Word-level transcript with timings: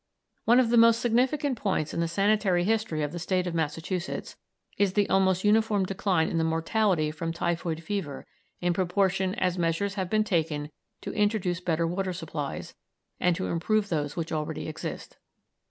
One 0.45 0.59
of 0.59 0.71
the 0.71 0.77
most 0.79 0.99
significant 0.99 1.59
points 1.59 1.93
in 1.93 1.99
the 1.99 2.07
sanitary 2.07 2.63
history 2.63 3.03
of 3.03 3.11
the 3.11 3.19
State 3.19 3.45
of 3.45 3.53
Massachusetts 3.53 4.35
is 4.79 4.93
the 4.93 5.07
almost 5.11 5.43
uniform 5.43 5.85
decline 5.85 6.27
in 6.27 6.39
the 6.39 6.43
mortality 6.43 7.11
from 7.11 7.31
typhoid 7.31 7.83
fever 7.83 8.25
in 8.61 8.73
proportion 8.73 9.35
as 9.35 9.59
measures 9.59 9.93
have 9.93 10.09
been 10.09 10.23
taken 10.23 10.71
to 11.01 11.13
introduce 11.13 11.61
better 11.61 11.85
water 11.85 12.13
supplies 12.13 12.73
and 13.19 13.35
to 13.35 13.45
improve 13.45 13.89
those 13.89 14.15
which 14.15 14.31
already 14.31 14.67
exist. 14.67 15.17